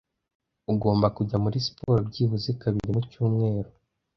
[0.73, 3.69] Ugomba kujya muri siporo byibuze kabiri mu cyumweru